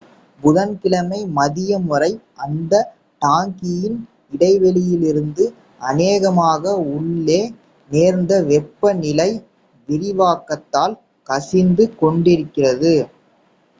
[0.43, 2.09] புதன் கிழமை மதியம் வரை
[2.37, 2.73] அந்த
[3.21, 3.97] டாங்கியின்
[4.31, 5.45] இடைவெளியிலிருந்து
[5.81, 6.63] அநேகமாக
[6.93, 7.41] உள்ளே
[7.89, 9.29] நேர்ந்த வெப்ப நிலை
[9.89, 10.95] விரிவாக்கத்தால்
[11.29, 12.95] கசிந்து கொண்டிருந்தது